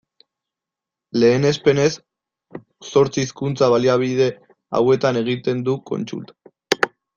[1.23, 1.91] Lehenespenez,
[2.87, 4.31] zortzi hizkuntza-baliabide
[4.81, 6.91] hauetan egiten du kontsulta.